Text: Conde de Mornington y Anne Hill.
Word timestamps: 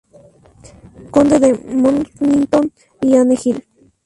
Conde 1.13 1.37
de 1.39 1.49
Mornington 1.75 2.71
y 3.01 3.15
Anne 3.17 3.35
Hill. 3.45 3.63